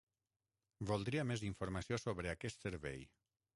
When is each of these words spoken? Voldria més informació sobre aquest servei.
Voldria 0.91 1.27
més 1.33 1.45
informació 1.49 2.01
sobre 2.07 2.35
aquest 2.35 2.69
servei. 2.69 3.07